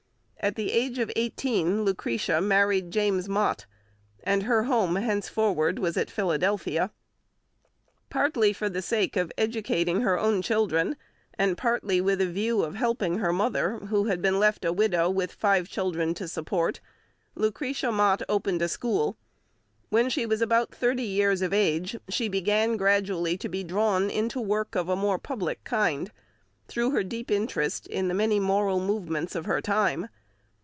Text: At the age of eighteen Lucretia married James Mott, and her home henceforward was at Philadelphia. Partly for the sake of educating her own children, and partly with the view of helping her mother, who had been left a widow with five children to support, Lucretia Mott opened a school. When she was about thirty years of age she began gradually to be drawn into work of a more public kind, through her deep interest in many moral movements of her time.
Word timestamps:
At 0.43 0.55
the 0.55 0.71
age 0.71 0.97
of 0.97 1.11
eighteen 1.15 1.85
Lucretia 1.85 2.41
married 2.41 2.89
James 2.89 3.29
Mott, 3.29 3.67
and 4.23 4.41
her 4.41 4.63
home 4.63 4.95
henceforward 4.95 5.77
was 5.77 5.97
at 5.97 6.09
Philadelphia. 6.09 6.89
Partly 8.09 8.51
for 8.51 8.67
the 8.67 8.81
sake 8.81 9.15
of 9.15 9.31
educating 9.37 10.01
her 10.01 10.17
own 10.17 10.41
children, 10.41 10.97
and 11.37 11.59
partly 11.59 12.01
with 12.01 12.17
the 12.17 12.27
view 12.27 12.63
of 12.63 12.73
helping 12.73 13.19
her 13.19 13.31
mother, 13.31 13.77
who 13.91 14.05
had 14.05 14.19
been 14.19 14.39
left 14.39 14.65
a 14.65 14.73
widow 14.73 15.11
with 15.11 15.31
five 15.31 15.69
children 15.69 16.15
to 16.15 16.27
support, 16.27 16.79
Lucretia 17.35 17.91
Mott 17.91 18.23
opened 18.27 18.63
a 18.63 18.67
school. 18.67 19.17
When 19.89 20.09
she 20.09 20.25
was 20.25 20.41
about 20.41 20.73
thirty 20.73 21.03
years 21.05 21.43
of 21.43 21.53
age 21.53 21.95
she 22.09 22.27
began 22.27 22.77
gradually 22.77 23.37
to 23.37 23.47
be 23.47 23.63
drawn 23.63 24.09
into 24.09 24.41
work 24.41 24.73
of 24.73 24.89
a 24.89 24.95
more 24.95 25.19
public 25.19 25.63
kind, 25.63 26.11
through 26.67 26.89
her 26.89 27.03
deep 27.03 27.29
interest 27.29 27.85
in 27.85 28.17
many 28.17 28.39
moral 28.39 28.79
movements 28.79 29.35
of 29.35 29.45
her 29.45 29.61
time. 29.61 30.07